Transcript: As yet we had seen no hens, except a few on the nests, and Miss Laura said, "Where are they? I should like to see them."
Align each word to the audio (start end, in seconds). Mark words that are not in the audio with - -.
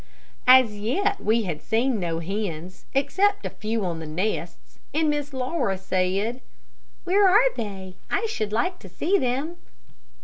As 0.47 0.75
yet 0.79 1.21
we 1.23 1.43
had 1.43 1.61
seen 1.61 1.99
no 1.99 2.17
hens, 2.17 2.85
except 2.95 3.45
a 3.45 3.51
few 3.51 3.85
on 3.85 3.99
the 3.99 4.07
nests, 4.07 4.79
and 4.95 5.11
Miss 5.11 5.31
Laura 5.31 5.77
said, 5.77 6.41
"Where 7.03 7.29
are 7.29 7.53
they? 7.53 7.97
I 8.09 8.25
should 8.25 8.51
like 8.51 8.79
to 8.79 8.89
see 8.89 9.19
them." 9.19 9.57